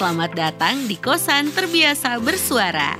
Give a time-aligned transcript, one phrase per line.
[0.00, 2.96] selamat datang di kosan terbiasa bersuara.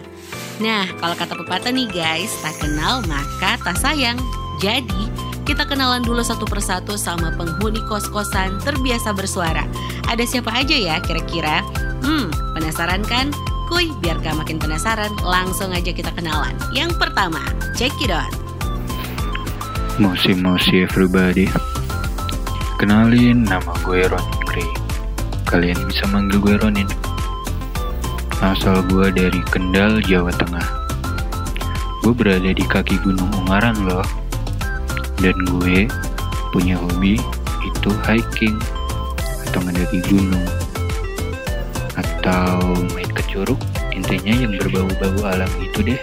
[0.60, 4.20] Nah, kalau kata pepatah nih guys, tak kenal maka tak sayang.
[4.60, 5.08] Jadi,
[5.48, 9.64] kita kenalan dulu satu persatu sama penghuni kos-kosan terbiasa bersuara.
[10.12, 11.64] Ada siapa aja ya kira-kira?
[12.04, 13.32] Hmm, penasaran kan?
[13.72, 16.52] Kuy, biar gak makin penasaran, langsung aja kita kenalan.
[16.76, 17.40] Yang pertama,
[17.80, 18.28] check it out.
[19.96, 21.48] Mosi-mosi everybody
[22.76, 24.39] Kenalin, nama gue Gray
[25.50, 26.86] Kalian bisa manggil gue Ronin.
[28.38, 30.62] Asal gue dari Kendal, Jawa Tengah.
[32.06, 34.06] Gue berada di kaki Gunung Ungaran loh.
[35.18, 35.90] Dan gue
[36.54, 37.18] punya hobi
[37.66, 38.54] itu hiking
[39.50, 40.46] Atau mendaki gunung.
[41.98, 43.58] Atau main ke curug
[43.90, 46.00] Intinya yang berbau-bau alam itu deh.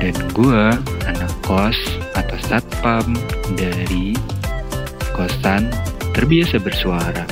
[0.00, 0.62] Dan gue
[1.04, 1.76] anak kos
[2.16, 3.12] atau satpam
[3.54, 4.16] dari
[5.12, 5.68] kosan
[6.14, 7.26] terbiasa bersuara.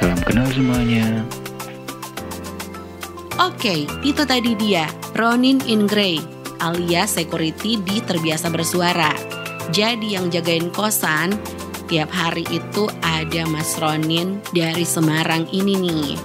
[0.00, 1.20] Salam kenal semuanya.
[3.36, 6.16] Oke, itu tadi dia, Ronin in Grey,
[6.64, 9.12] alias security di terbiasa bersuara.
[9.68, 11.36] Jadi yang jagain kosan,
[11.92, 16.16] tiap hari itu ada Mas Ronin dari Semarang ini nih.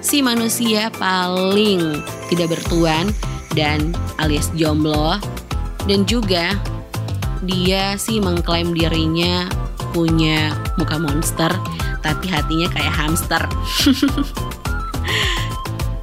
[0.00, 1.98] Si manusia paling
[2.30, 3.10] tidak bertuan
[3.58, 3.90] dan
[4.22, 5.18] alias jomblo
[5.90, 6.54] dan juga
[7.42, 9.50] dia sih mengklaim dirinya
[9.90, 11.50] punya muka monster
[12.00, 13.42] tapi hatinya kayak hamster.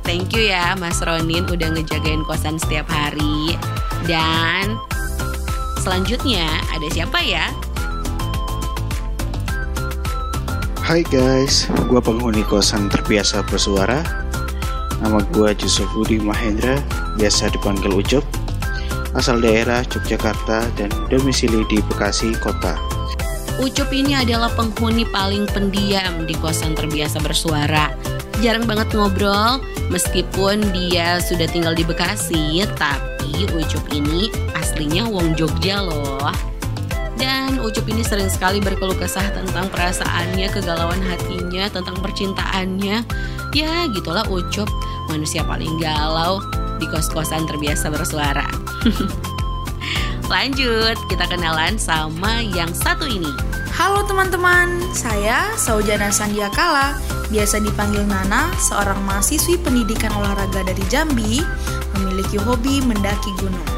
[0.08, 3.60] Thank you ya Mas Ronin udah ngejagain kosan setiap hari.
[4.08, 4.80] Dan
[5.84, 7.52] selanjutnya ada siapa ya?
[10.88, 14.00] Hai guys, gue penghuni kosan terbiasa bersuara.
[15.04, 16.80] Nama gue Yusuf Budi Mahendra,
[17.20, 18.24] biasa dipanggil Ucup.
[19.12, 22.97] Asal daerah Yogyakarta dan domisili di Bekasi Kota.
[23.58, 27.90] Ucup ini adalah penghuni paling pendiam di kosan terbiasa bersuara.
[28.38, 29.58] Jarang banget ngobrol,
[29.90, 36.30] meskipun dia sudah tinggal di Bekasi, tapi Ucup ini aslinya wong Jogja loh.
[37.18, 43.02] Dan Ucup ini sering sekali berkeluh kesah tentang perasaannya, kegalauan hatinya, tentang percintaannya.
[43.58, 44.70] Ya gitulah Ucup,
[45.10, 46.46] manusia paling galau
[46.78, 48.46] di kos-kosan terbiasa bersuara.
[50.28, 53.32] Lanjut, kita kenalan sama yang satu ini.
[53.72, 57.00] Halo teman-teman, saya Saujana Sandiakala,
[57.32, 61.40] biasa dipanggil Nana, seorang mahasiswi pendidikan olahraga dari Jambi,
[61.96, 63.72] memiliki hobi mendaki gunung.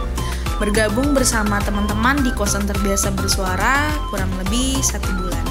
[0.57, 5.45] Bergabung bersama teman-teman di kosan terbiasa bersuara kurang lebih satu bulan.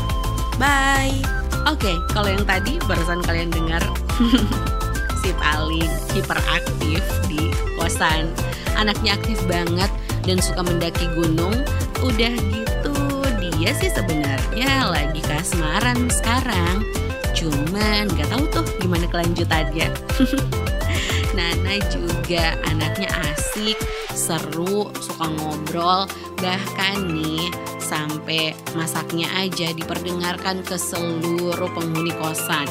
[0.58, 1.22] Bye!
[1.70, 3.86] Oke, kalau yang tadi barusan kalian dengar
[5.22, 8.34] si paling hiperaktif di kosan.
[8.74, 9.90] Anaknya aktif banget
[10.28, 11.56] dan suka mendaki gunung.
[12.04, 12.94] Udah gitu,
[13.40, 16.84] dia sih sebenarnya lagi kasmaran sekarang.
[17.32, 19.88] Cuman gak tahu tuh gimana kelanjutannya.
[21.38, 23.78] Nana juga anaknya asik,
[24.12, 26.04] seru, suka ngobrol,
[26.42, 27.46] bahkan nih
[27.78, 32.66] sampai masaknya aja diperdengarkan ke seluruh penghuni kosan.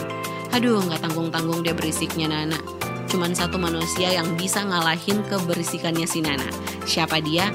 [0.52, 2.60] Aduh, nggak tanggung-tanggung dia berisiknya Nana.
[3.08, 6.67] Cuman satu manusia yang bisa ngalahin keberisikannya si Nana.
[6.88, 7.52] Siapa dia?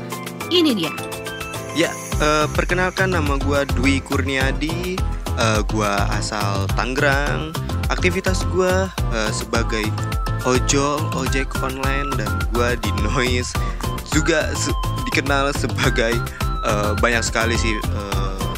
[0.52, 0.92] Ini dia.
[1.72, 1.88] Ya,
[2.20, 5.00] uh, perkenalkan nama gue Dwi Kurniadi.
[5.40, 7.56] Uh, gue asal Tangerang.
[7.88, 9.88] Aktivitas gue uh, sebagai
[10.44, 13.56] ojol, ojek online dan gue di Noise
[14.12, 14.68] juga se
[15.08, 16.12] dikenal sebagai
[16.68, 17.80] uh, banyak sekali sih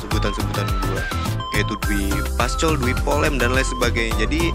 [0.02, 1.02] sebutan-sebutan uh, gue
[1.54, 4.26] yaitu Dwi Pascol, Dwi Polem dan lain sebagainya.
[4.26, 4.50] Jadi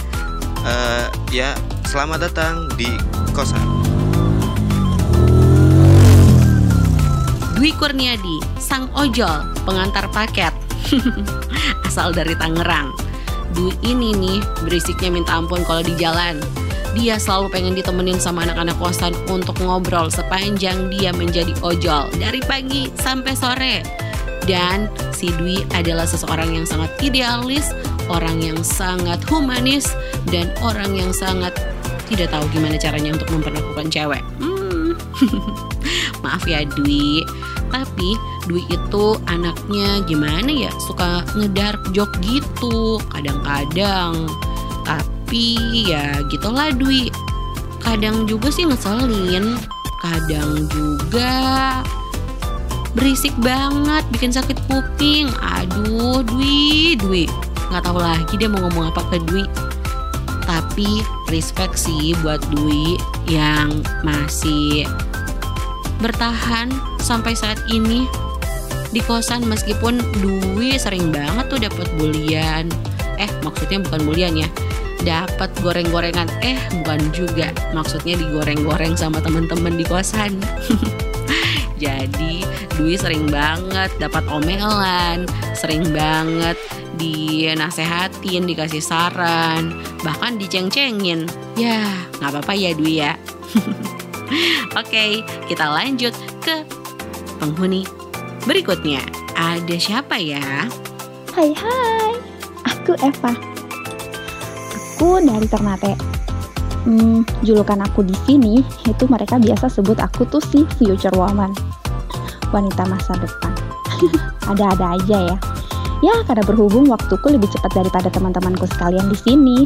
[0.68, 1.56] uh, ya
[1.88, 2.91] selamat datang di
[3.31, 3.79] kosan.
[7.59, 10.56] Dwi Kurniadi, sang ojol, pengantar paket,
[11.92, 12.88] asal dari Tangerang.
[13.52, 16.40] Dwi ini nih berisiknya minta ampun kalau di jalan.
[16.96, 22.88] Dia selalu pengen ditemenin sama anak-anak kosan untuk ngobrol sepanjang dia menjadi ojol dari pagi
[22.95, 23.84] sampai sore.
[24.48, 27.75] Dan si Dwi adalah seseorang yang sangat idealis,
[28.07, 29.92] orang yang sangat humanis,
[30.31, 31.51] dan orang yang sangat
[32.07, 34.24] tidak tahu gimana caranya untuk memperlakukan cewek.
[34.39, 34.95] Hmm.
[36.25, 37.24] Maaf ya Dwi,
[37.71, 38.19] tapi
[38.50, 44.27] Dwi itu anaknya gimana ya suka ngedark joke gitu kadang-kadang.
[44.83, 45.56] Tapi
[45.88, 47.13] ya gitulah Dwi.
[47.80, 49.56] Kadang juga sih ngeselin,
[50.04, 51.80] kadang juga
[52.98, 55.31] berisik banget, bikin sakit kuping.
[55.39, 57.24] Aduh, Dwi, Dwi.
[57.69, 59.45] Nggak tahu lagi dia mau ngomong apa ke Dwi.
[60.50, 62.98] Tapi respect sih buat Dwi
[63.30, 64.89] yang masih
[66.00, 66.72] bertahan
[67.04, 68.07] sampai saat ini
[68.90, 72.66] di kosan meskipun Dwi sering banget tuh dapat bulian.
[73.19, 74.50] Eh, maksudnya bukan bulian ya.
[75.00, 76.28] dapat goreng-gorengan.
[76.44, 77.56] Eh bukan juga.
[77.72, 80.36] Maksudnya digoreng-goreng sama teman-teman di kosan.
[81.84, 82.44] Jadi
[82.75, 85.24] Dwi sering banget dapat omelan
[85.56, 86.60] sering banget
[87.00, 89.72] dinasehatin dikasih saran
[90.04, 91.31] bahkan diceng-cengin.
[91.56, 91.80] Ya
[92.19, 93.16] nggak apa-apa ya Dwi ya
[94.80, 96.66] Oke, kita lanjut ke
[97.42, 97.86] penghuni
[98.46, 99.02] berikutnya.
[99.40, 100.68] Ada siapa ya?
[101.34, 102.14] Hai hai,
[102.68, 103.34] aku Eva.
[104.76, 105.96] Aku dari Ternate.
[106.84, 111.52] Hmm, julukan aku di sini itu mereka biasa sebut aku tuh si future woman,
[112.56, 113.54] wanita masa depan.
[114.52, 115.38] Ada-ada aja ya.
[116.00, 119.58] Ya, karena berhubung waktuku lebih cepat daripada teman-temanku sekalian di sini.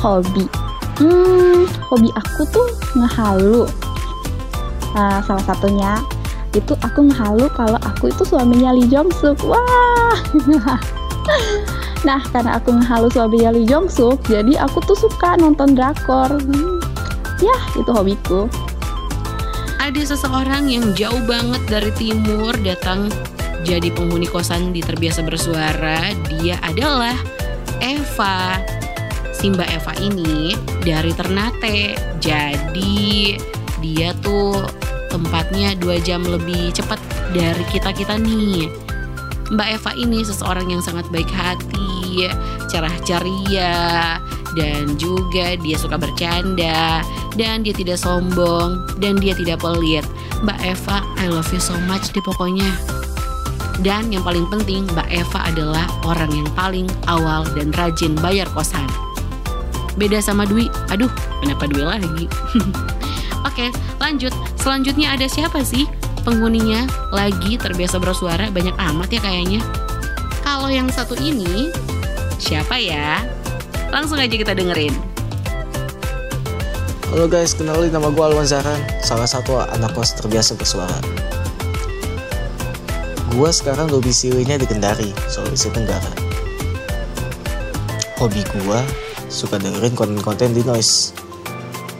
[0.00, 0.48] Hobi,
[0.96, 3.68] Hmm, hobi aku tuh ngehalu.
[4.96, 6.00] Nah, salah satunya
[6.56, 9.36] itu aku ngehalu kalau aku itu suaminya Lee Jong Suk.
[9.44, 10.16] Wah.
[12.08, 16.32] nah, karena aku ngehalu suaminya Lee Jong Suk, jadi aku tuh suka nonton drakor.
[16.32, 16.80] Hmm,
[17.44, 18.48] ya, itu hobiku.
[19.76, 23.12] Ada seseorang yang jauh banget dari timur datang
[23.68, 26.16] jadi penghuni kosan di terbiasa bersuara.
[26.32, 27.14] Dia adalah
[27.84, 28.64] Eva
[29.36, 31.92] si Mbak Eva ini dari Ternate.
[32.24, 33.36] Jadi
[33.84, 34.64] dia tuh
[35.12, 36.96] tempatnya dua jam lebih cepat
[37.36, 38.72] dari kita-kita nih.
[39.52, 42.26] Mbak Eva ini seseorang yang sangat baik hati,
[42.66, 44.18] cerah ceria,
[44.58, 47.04] dan juga dia suka bercanda,
[47.38, 50.02] dan dia tidak sombong, dan dia tidak pelit.
[50.42, 52.66] Mbak Eva, I love you so much deh pokoknya.
[53.86, 58.88] Dan yang paling penting, Mbak Eva adalah orang yang paling awal dan rajin bayar kosan
[59.96, 60.68] beda sama Dwi.
[60.92, 61.10] Aduh,
[61.42, 62.24] kenapa Dwi lagi?
[63.48, 64.32] Oke, lanjut.
[64.60, 65.88] Selanjutnya ada siapa sih
[66.22, 66.84] penghuninya?
[67.10, 69.60] Lagi terbiasa bersuara banyak amat ya kayaknya.
[70.46, 71.72] Kalau yang satu ini,
[72.38, 73.24] siapa ya?
[73.90, 74.94] Langsung aja kita dengerin.
[77.10, 80.98] Halo guys, kenalin nama gue Alwan Zaran, salah satu anak kos terbiasa bersuara.
[83.32, 86.12] Gue sekarang domisilinya di Kendari, Sulawesi Tenggara.
[88.18, 88.80] Hobi gue
[89.36, 91.12] suka dengerin konten-konten di noise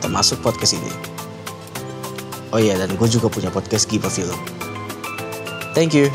[0.01, 0.89] termasuk podcast ini.
[2.49, 4.33] Oh iya dan gue juga punya podcast Giba Film.
[5.77, 6.09] Thank you.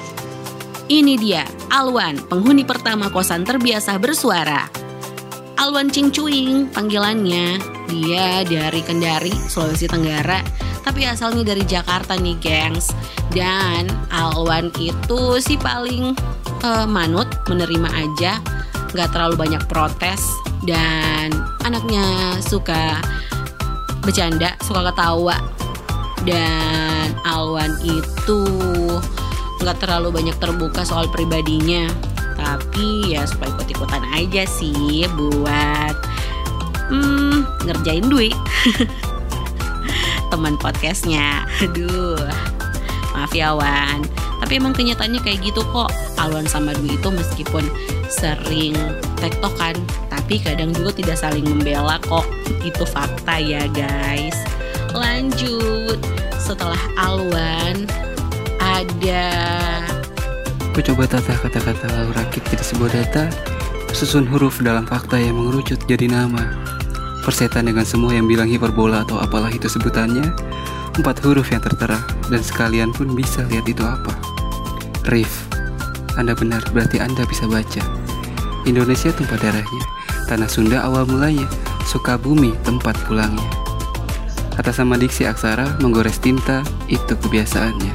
[0.90, 4.66] Ini dia Alwan penghuni pertama kosan terbiasa bersuara.
[5.62, 7.62] Alwan Cing Cuing panggilannya.
[7.86, 10.42] Dia dari Kendari Sulawesi Tenggara
[10.82, 12.90] tapi asalnya dari Jakarta nih gengs.
[13.30, 16.19] Dan Alwan itu sih paling
[16.66, 18.42] uh, manut menerima aja.
[18.90, 21.35] Nggak terlalu banyak protes dan
[21.67, 23.03] anaknya suka
[24.03, 25.38] bercanda, suka ketawa.
[26.23, 28.41] Dan Alwan itu
[29.62, 31.91] nggak terlalu banyak terbuka soal pribadinya.
[32.38, 35.94] Tapi ya supaya ikut-ikutan aja sih buat
[36.91, 38.35] hmm, ngerjain duit.
[40.31, 41.47] Teman podcastnya.
[41.62, 42.19] Aduh.
[43.12, 44.06] Maaf ya Wan.
[44.43, 45.91] Tapi emang kenyataannya kayak gitu kok.
[46.19, 47.67] Alwan sama Dwi itu meskipun
[48.12, 48.76] sering
[49.17, 49.75] tektokan
[50.12, 52.29] tapi kadang juga tidak saling membela kok.
[52.61, 54.37] Itu fakta ya guys.
[54.93, 56.01] Lanjut.
[56.43, 57.86] Setelah Alwan
[58.58, 59.31] ada
[60.75, 63.31] Aku coba tata kata-kata lalu rakit jadi sebuah data
[63.94, 66.51] Susun huruf dalam fakta yang mengerucut jadi nama.
[67.22, 70.34] Persetan dengan semua yang bilang hiperbola atau apalah itu sebutannya
[70.98, 74.13] Empat huruf yang tertera Dan sekalian pun bisa lihat itu apa.
[75.06, 75.52] Rif
[76.20, 77.81] Anda benar berarti Anda bisa baca
[78.62, 79.82] Indonesia tempat darahnya,
[80.31, 81.50] tanah Sunda awal mulanya,
[81.82, 83.42] Sukabumi tempat pulangnya.
[84.54, 87.90] Kata sama diksi aksara, menggores tinta, itu kebiasaannya.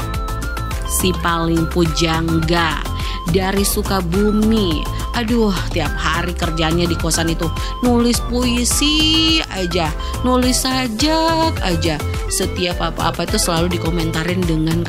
[0.91, 2.83] Si paling pujangga
[3.31, 4.83] dari Sukabumi.
[5.15, 7.50] Aduh, tiap hari kerjanya di kosan itu
[7.81, 9.89] nulis puisi aja,
[10.21, 11.95] nulis sajak aja.
[12.27, 14.83] Setiap apa-apa itu selalu dikomentarin dengan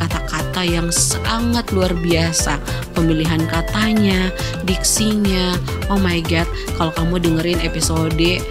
[0.58, 2.58] kata-kata yang sangat luar biasa.
[2.90, 4.26] Pemilihan katanya,
[4.66, 5.54] diksinya.
[5.86, 8.42] Oh my god, kalau kamu dengerin episode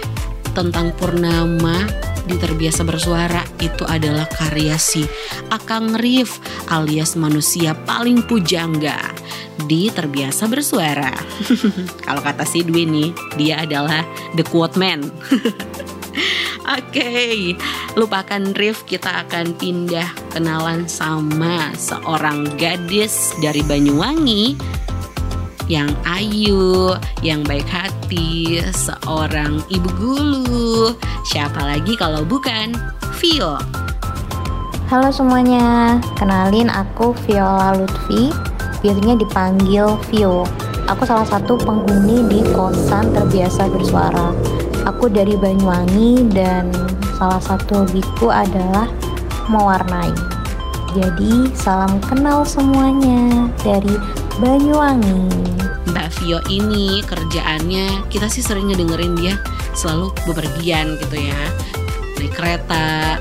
[0.56, 1.84] tentang Purnama
[2.24, 5.04] di Terbiasa Bersuara itu adalah karya si
[5.52, 6.40] Akang Rif
[6.72, 9.12] alias manusia paling pujangga
[9.68, 11.12] di Terbiasa Bersuara.
[12.08, 14.08] Kalau kata si Dwi nih, dia adalah
[14.40, 15.04] the quote man.
[16.68, 17.36] Oke, okay.
[18.00, 24.54] lupakan Rif, kita akan pindah kenalan sama seorang gadis dari Banyuwangi
[25.66, 26.94] yang ayu,
[27.26, 30.94] yang baik hati, seorang ibu gulu.
[31.26, 32.78] Siapa lagi kalau bukan
[33.18, 33.58] Vio?
[34.94, 38.30] Halo semuanya, kenalin aku Viola Lutfi
[38.86, 40.46] biasanya dipanggil Vio.
[40.86, 44.38] aku salah satu penghuni di kosan terbiasa bersuara.
[44.86, 46.70] Aku dari Banyuwangi dan
[47.18, 48.86] salah satu hobiku adalah
[49.52, 50.14] mewarnai.
[50.96, 53.96] Jadi salam kenal semuanya dari
[54.40, 55.28] Banyuwangi.
[55.90, 59.36] Mbak Vio ini kerjaannya kita sih sering ngedengerin dia
[59.74, 61.42] selalu bepergian gitu ya.
[62.18, 63.18] Naik kereta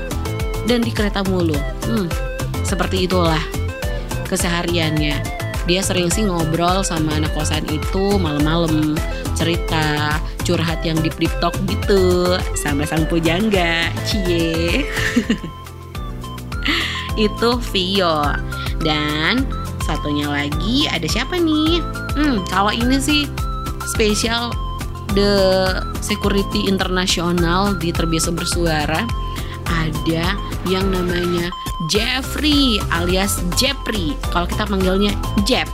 [0.69, 1.57] dan di kereta mulu.
[1.85, 2.07] Hmm,
[2.61, 3.41] seperti itulah
[4.29, 5.17] kesehariannya.
[5.67, 8.95] Dia sering sih ngobrol sama anak kosan itu malam-malam
[9.35, 10.15] cerita
[10.47, 13.91] curhat yang deep talk gitu sama sang pujangga.
[14.07, 14.87] Cie
[17.17, 18.31] itu Vio.
[18.79, 19.43] Dan
[19.83, 21.81] satunya lagi ada siapa nih?
[22.15, 23.25] Hmm kalau ini sih
[23.89, 24.53] spesial
[25.17, 25.33] the
[25.99, 29.03] security internasional di terbiasa bersuara.
[29.67, 30.37] Ada
[30.69, 31.51] yang namanya
[31.91, 34.15] Jeffrey alias Jeffrey.
[34.31, 35.11] Kalau kita panggilnya
[35.43, 35.67] Jeff.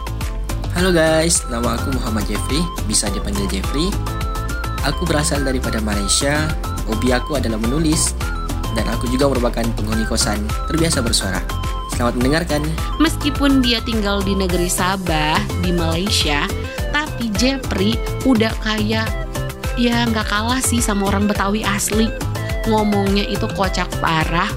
[0.74, 2.58] Halo guys, nama aku Muhammad Jeffrey,
[2.90, 3.94] bisa dipanggil Jeffrey.
[4.90, 6.50] Aku berasal daripada Malaysia,
[6.90, 8.18] hobi aku adalah menulis,
[8.74, 11.40] dan aku juga merupakan penghuni kosan terbiasa bersuara.
[11.94, 12.62] Selamat mendengarkan.
[12.98, 16.50] Meskipun dia tinggal di negeri Sabah di Malaysia,
[16.90, 17.94] tapi Jeffrey
[18.26, 19.06] udah kayak
[19.78, 22.10] ya nggak kalah sih sama orang Betawi asli.
[22.66, 24.50] Ngomongnya itu kocak parah.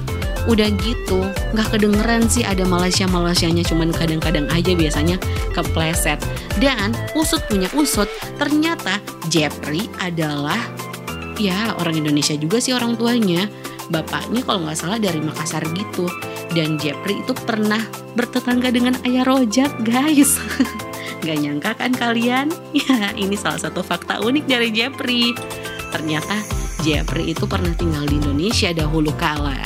[0.47, 5.19] Udah gitu, nggak kedengeran sih ada Malaysia Malaysianya, cuman kadang-kadang aja biasanya
[5.51, 6.23] kepleset.
[6.63, 8.07] Dan usut punya usut,
[8.39, 10.55] ternyata Jeffrey adalah
[11.35, 13.51] ya orang Indonesia juga sih orang tuanya.
[13.87, 16.07] Bapaknya kalau nggak salah dari Makassar gitu.
[16.51, 17.79] Dan Jeffrey itu pernah
[18.15, 20.39] bertetangga dengan ayah rojak guys.
[21.25, 22.53] Gak nyangka kan kalian?
[22.77, 25.33] Ya ini salah satu fakta unik dari Jeffrey.
[25.89, 26.39] Ternyata
[26.85, 29.57] Jeffrey itu pernah tinggal di Indonesia dahulu kala.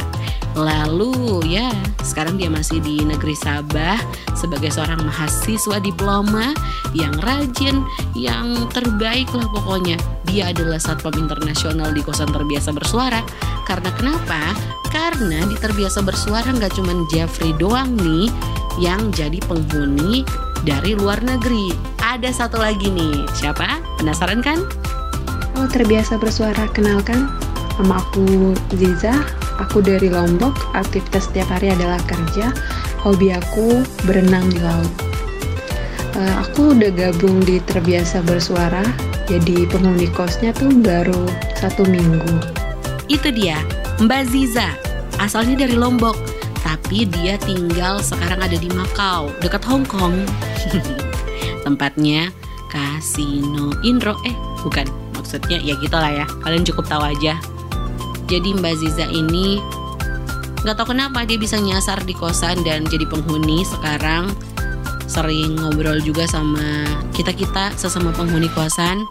[0.52, 1.72] Lalu ya
[2.04, 3.96] sekarang dia masih di negeri Sabah
[4.36, 6.52] sebagai seorang mahasiswa diploma
[6.92, 7.88] yang rajin,
[8.20, 9.96] yang terbaik lah pokoknya.
[10.28, 13.24] Dia adalah satpam internasional di kosan terbiasa bersuara.
[13.72, 14.52] Karena kenapa?
[14.92, 18.28] Karena di terbiasa bersuara nggak cuma Jeffrey doang nih
[18.84, 20.28] yang jadi penghuni
[20.68, 21.72] dari luar negeri.
[22.04, 23.80] Ada satu lagi nih, siapa?
[23.96, 24.60] Penasaran kan?
[25.56, 27.32] Oh, terbiasa bersuara, kenalkan.
[27.80, 29.24] Nama aku Ziza,
[29.56, 32.52] aku dari Lombok, aktivitas setiap hari adalah kerja,
[33.00, 34.92] hobi aku berenang di laut.
[36.12, 38.84] Uh, aku udah gabung di terbiasa bersuara,
[39.32, 41.24] jadi penghuni kosnya tuh baru
[41.56, 42.61] satu minggu.
[43.12, 43.60] Itu dia,
[44.00, 44.72] Mbak Ziza,
[45.20, 46.16] asalnya dari Lombok,
[46.64, 50.16] tapi dia tinggal sekarang ada di Makau, dekat Hong Kong.
[51.68, 52.32] Tempatnya
[52.72, 54.32] Kasino Indro, eh
[54.64, 57.36] bukan, maksudnya ya gitulah ya, kalian cukup tahu aja.
[58.32, 59.60] Jadi Mbak Ziza ini
[60.64, 63.68] nggak tahu kenapa dia bisa nyasar di kosan dan jadi penghuni.
[63.68, 64.32] Sekarang
[65.12, 69.04] sering ngobrol juga sama kita kita sesama penghuni kosan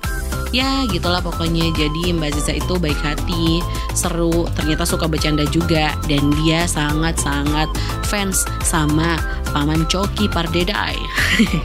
[0.50, 1.70] ya gitulah pokoknya.
[1.74, 3.62] Jadi Mbak Ziza itu baik hati
[3.94, 5.94] seru ternyata suka bercanda juga.
[6.06, 7.70] Dan dia sangat sangat
[8.06, 9.18] fans sama
[9.50, 10.98] paman Coki Pardedai.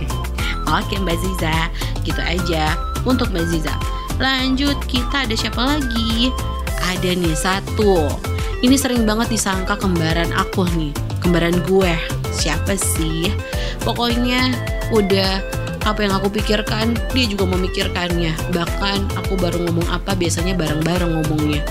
[0.78, 1.70] Oke Mbak Ziza
[2.02, 2.74] gitu aja
[3.06, 3.76] untuk Mbak Ziza
[4.20, 6.32] lanjut kita ada siapa lagi?
[6.86, 8.08] Ada nih satu.
[8.64, 10.96] Ini sering banget disangka kembaran aku nih.
[11.20, 11.92] Kembaran gue.
[12.32, 13.32] Siapa sih?
[13.84, 14.54] Pokoknya
[14.94, 15.42] udah
[15.86, 18.34] apa yang aku pikirkan dia juga memikirkannya.
[18.52, 21.62] Bahkan aku baru ngomong apa biasanya bareng-bareng ngomongnya.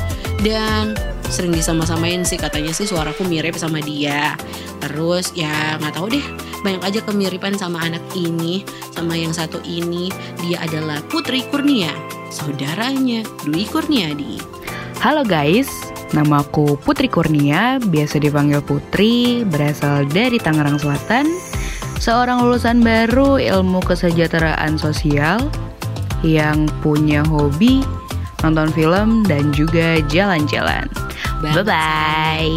[0.41, 0.95] Dan
[1.27, 4.39] sering disama-samain sih katanya sih suaraku mirip sama dia.
[4.79, 6.27] Terus ya nggak tahu deh.
[6.63, 10.09] Banyak aja kemiripan sama anak ini sama yang satu ini.
[10.47, 11.93] Dia adalah Putri Kurnia
[12.35, 14.43] saudaranya Dwi Kurniadi.
[14.99, 15.71] Halo guys,
[16.11, 21.29] nama aku Putri Kurnia, biasa dipanggil Putri, berasal dari Tangerang Selatan.
[21.99, 25.41] Seorang lulusan baru ilmu kesejahteraan sosial
[26.25, 27.85] yang punya hobi
[28.45, 30.85] nonton film dan juga jalan-jalan.
[31.41, 32.53] Bye-bye.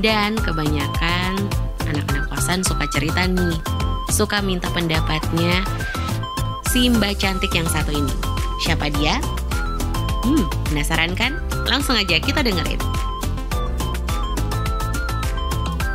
[0.00, 1.36] Dan kebanyakan
[1.84, 3.56] anak-anak kosan suka cerita nih,
[4.08, 5.66] suka minta pendapatnya
[6.72, 8.14] si mbak cantik yang satu ini.
[8.64, 9.20] Siapa dia?
[10.24, 11.36] Hmm, penasaran kan?
[11.68, 12.80] Langsung aja kita dengerin.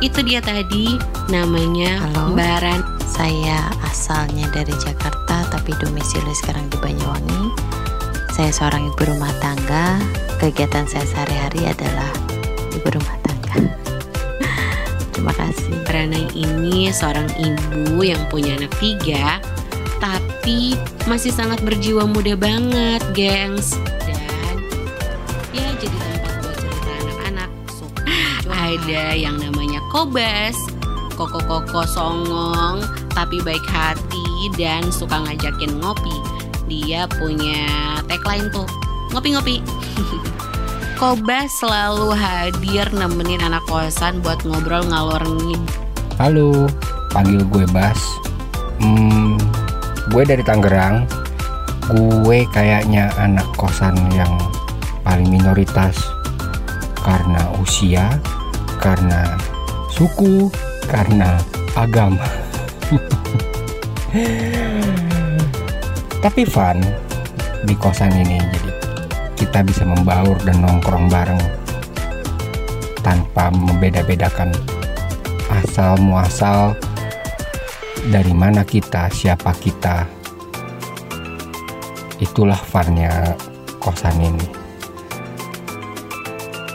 [0.02, 0.98] Itu dia tadi
[1.30, 2.34] namanya Halo.
[2.34, 2.82] Baran.
[3.14, 7.54] Saya asalnya dari Jakarta tapi domisili sekarang di Banyuwangi.
[8.34, 10.02] Saya seorang ibu rumah tangga.
[10.42, 12.10] Kegiatan saya sehari-hari adalah
[12.74, 13.54] ibu rumah tangga.
[15.14, 15.78] Terima kasih.
[15.86, 19.38] Baranai ini seorang ibu yang punya anak tiga,
[20.02, 20.74] tapi
[21.06, 23.78] masih sangat berjiwa muda banget, gengs.
[24.02, 24.58] Dan
[25.54, 27.50] ya jadi tempat buat cerita anak-anak.
[27.78, 27.86] So,
[28.74, 29.63] ada yang namanya
[29.94, 30.58] Kobas,
[31.14, 32.82] Koko Koko Songong,
[33.14, 36.18] tapi baik hati dan suka ngajakin ngopi.
[36.66, 38.66] Dia punya tagline tuh,
[39.14, 39.62] ngopi-ngopi.
[40.98, 45.62] Kobas selalu hadir nemenin anak kosan buat ngobrol ngalor ngid.
[46.18, 46.66] Halo,
[47.14, 48.02] panggil gue Bas.
[48.82, 49.38] Hmm,
[50.10, 51.06] gue dari Tangerang.
[51.86, 54.34] Gue kayaknya anak kosan yang
[55.06, 56.02] paling minoritas
[57.06, 58.10] karena usia,
[58.82, 59.53] karena
[59.94, 60.50] suku,
[60.90, 61.38] karena
[61.78, 62.26] agama.
[66.18, 66.82] Tapi fun
[67.62, 68.70] di kosan ini jadi
[69.38, 71.42] kita bisa membaur dan nongkrong bareng
[73.06, 74.50] tanpa membeda-bedakan
[75.62, 76.74] asal muasal
[78.10, 80.10] dari mana kita, siapa kita.
[82.18, 83.38] Itulah funnya
[83.78, 84.63] kosan ini.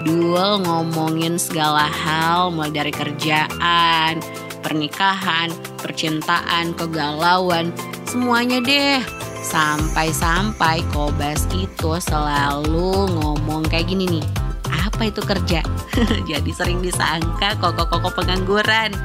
[0.07, 4.23] Duel ngomongin segala hal mulai dari kerjaan,
[4.63, 5.51] pernikahan,
[5.83, 7.75] percintaan, kegalauan,
[8.07, 9.03] semuanya deh.
[9.39, 14.25] Sampai-sampai Kobas itu selalu ngomong kayak gini nih.
[14.69, 15.63] Apa itu kerja?
[16.29, 18.95] Jadi sering disangka koko-koko pengangguran.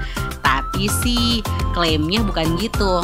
[0.42, 1.40] Tapi sih
[1.72, 3.02] klaimnya bukan gitu.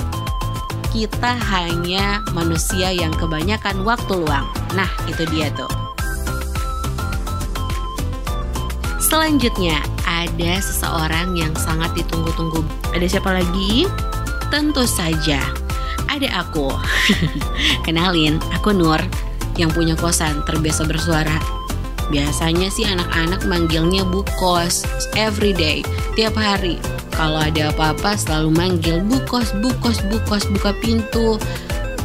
[0.91, 4.47] Kita hanya manusia yang kebanyakan waktu luang.
[4.75, 5.80] Nah, itu dia tuh.
[9.11, 12.63] Selanjutnya, ada seseorang yang sangat ditunggu-tunggu.
[12.95, 13.91] Ada siapa lagi?
[14.55, 15.43] Tentu saja,
[16.07, 16.71] ada aku.
[17.87, 19.03] Kenalin, aku Nur
[19.59, 21.43] yang punya kosan terbiasa bersuara.
[22.15, 24.87] Biasanya sih anak-anak manggilnya Bu Kos
[25.19, 25.83] every day,
[26.15, 26.79] tiap hari.
[27.11, 31.35] Kalau ada apa-apa selalu manggil Bu Kos, Bu Kos, Bu Kos, buka pintu.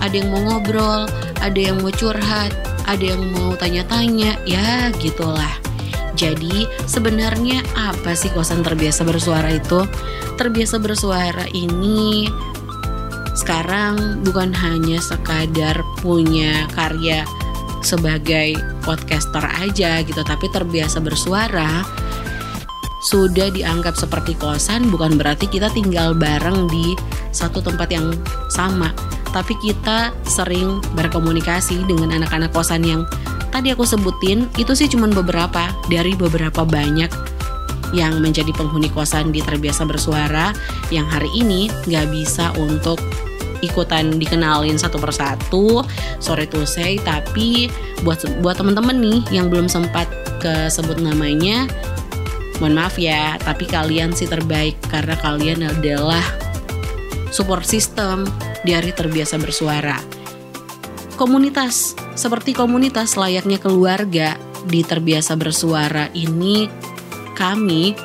[0.02, 1.06] Ada yang mau ngobrol,
[1.38, 2.50] ada yang mau curhat,
[2.90, 5.65] ada yang mau tanya-tanya, ya gitulah.
[6.16, 9.84] Jadi sebenarnya apa sih kosan terbiasa bersuara itu?
[10.40, 12.32] Terbiasa bersuara ini
[13.36, 17.28] sekarang bukan hanya sekadar punya karya
[17.84, 21.84] sebagai podcaster aja gitu, tapi terbiasa bersuara
[23.06, 26.98] sudah dianggap seperti kosan bukan berarti kita tinggal bareng di
[27.30, 28.10] satu tempat yang
[28.50, 28.90] sama,
[29.30, 33.06] tapi kita sering berkomunikasi dengan anak-anak kosan yang
[33.56, 37.08] tadi aku sebutin itu sih cuma beberapa dari beberapa banyak
[37.96, 40.52] yang menjadi penghuni kosan di terbiasa bersuara
[40.92, 43.00] yang hari ini nggak bisa untuk
[43.64, 45.80] ikutan dikenalin satu persatu
[46.20, 47.72] sorry to say tapi
[48.04, 50.12] buat buat teman-teman nih yang belum sempat
[50.44, 51.64] kesebut namanya
[52.60, 56.28] mohon maaf ya tapi kalian sih terbaik karena kalian adalah
[57.32, 58.28] support system
[58.68, 60.15] di hari terbiasa bersuara
[61.16, 64.36] komunitas seperti komunitas layaknya keluarga
[64.68, 66.68] di terbiasa bersuara ini
[67.36, 67.96] kami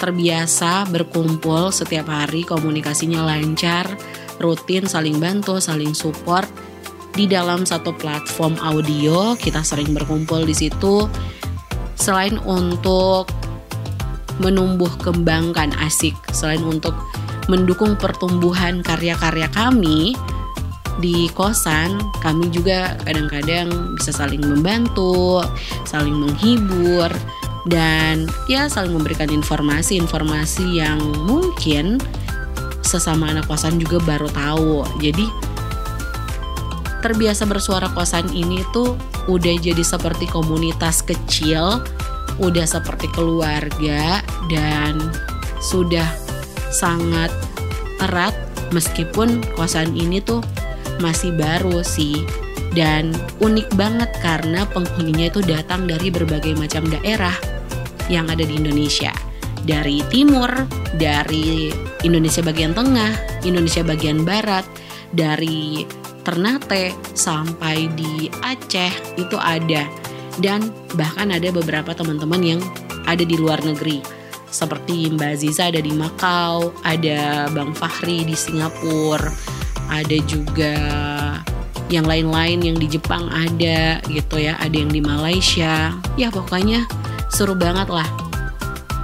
[0.00, 3.84] terbiasa berkumpul setiap hari komunikasinya lancar
[4.40, 6.48] rutin saling bantu, saling support
[7.12, 9.36] di dalam satu platform audio.
[9.36, 11.04] Kita sering berkumpul di situ
[12.00, 13.28] selain untuk
[14.40, 16.96] menumbuh kembangkan asik, selain untuk
[17.52, 20.16] mendukung pertumbuhan karya-karya kami
[21.00, 25.40] di kosan, kami juga kadang-kadang bisa saling membantu,
[25.88, 27.08] saling menghibur
[27.68, 32.00] dan ya saling memberikan informasi-informasi yang mungkin
[32.80, 34.84] sesama anak kosan juga baru tahu.
[35.00, 35.26] Jadi
[37.00, 38.96] terbiasa bersuara kosan ini tuh
[39.28, 41.80] udah jadi seperti komunitas kecil,
[42.40, 44.96] udah seperti keluarga dan
[45.60, 46.08] sudah
[46.72, 47.28] sangat
[48.00, 48.32] erat
[48.72, 50.40] meskipun kosan ini tuh
[51.00, 52.22] masih baru sih.
[52.70, 53.10] Dan
[53.42, 57.34] unik banget karena penghuninya itu datang dari berbagai macam daerah
[58.06, 59.10] yang ada di Indonesia.
[59.66, 60.48] Dari timur,
[60.94, 61.74] dari
[62.06, 64.62] Indonesia bagian tengah, Indonesia bagian barat,
[65.10, 65.82] dari
[66.20, 69.82] Ternate sampai di Aceh itu ada.
[70.38, 72.60] Dan bahkan ada beberapa teman-teman yang
[73.08, 73.98] ada di luar negeri.
[74.50, 79.30] Seperti Mbak Ziza ada di Makau, ada Bang Fahri di Singapura,
[79.90, 80.74] ada juga
[81.90, 85.90] yang lain-lain yang di Jepang ada gitu ya, ada yang di Malaysia.
[86.14, 86.86] Ya pokoknya
[87.34, 88.06] seru banget lah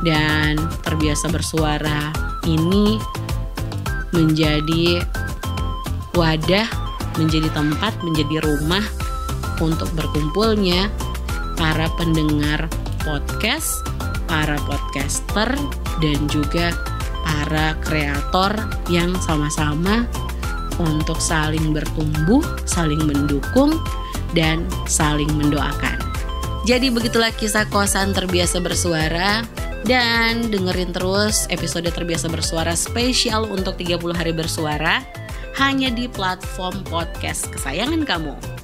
[0.07, 0.55] dan
[0.87, 2.15] terbiasa bersuara
[2.47, 3.03] ini
[4.15, 5.03] menjadi
[6.15, 6.69] wadah,
[7.19, 8.87] menjadi tempat, menjadi rumah
[9.59, 10.87] untuk berkumpulnya
[11.59, 12.71] para pendengar
[13.03, 13.83] podcast,
[14.31, 15.49] para podcaster,
[15.99, 16.71] dan juga
[17.27, 18.53] para kreator
[18.87, 20.07] yang sama-sama
[20.81, 23.77] untuk saling bertumbuh, saling mendukung,
[24.33, 25.97] dan saling mendoakan.
[26.67, 29.47] Jadi begitulah kisah kosan terbiasa bersuara
[29.87, 34.99] Dan dengerin terus episode terbiasa bersuara spesial untuk 30 hari bersuara
[35.63, 38.56] hanya di platform podcast kesayangan kamu.